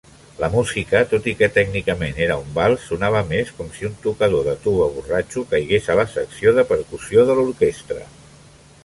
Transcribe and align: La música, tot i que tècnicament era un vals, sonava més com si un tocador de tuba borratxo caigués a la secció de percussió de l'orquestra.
La 0.43 0.47
música, 0.51 0.99
tot 1.09 1.27
i 1.31 1.33
que 1.41 1.49
tècnicament 1.57 2.21
era 2.27 2.37
un 2.43 2.47
vals, 2.55 2.87
sonava 2.93 3.21
més 3.33 3.51
com 3.57 3.69
si 3.75 3.85
un 3.89 3.93
tocador 4.05 4.47
de 4.47 4.55
tuba 4.63 4.87
borratxo 4.97 5.45
caigués 5.53 5.91
a 5.95 5.99
la 6.01 6.07
secció 6.15 6.55
de 6.57 6.65
percussió 6.73 7.27
de 7.31 7.37
l'orquestra. 7.43 8.01